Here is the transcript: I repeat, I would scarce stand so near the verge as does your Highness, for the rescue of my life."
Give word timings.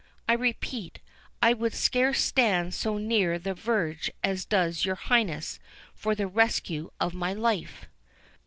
I 0.27 0.33
repeat, 0.33 0.97
I 1.43 1.53
would 1.53 1.75
scarce 1.75 2.19
stand 2.23 2.73
so 2.73 2.97
near 2.97 3.37
the 3.37 3.53
verge 3.53 4.09
as 4.23 4.45
does 4.45 4.83
your 4.83 4.95
Highness, 4.95 5.59
for 5.93 6.15
the 6.15 6.25
rescue 6.25 6.89
of 6.99 7.13
my 7.13 7.33
life." 7.33 7.85